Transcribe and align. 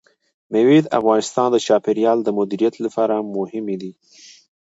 مېوې 0.51 0.77
د 0.83 0.87
افغانستان 0.99 1.47
د 1.51 1.57
چاپیریال 1.67 2.17
د 2.23 2.29
مدیریت 2.39 2.75
لپاره 2.85 3.15
مهم 3.37 3.65
دي. 3.81 3.91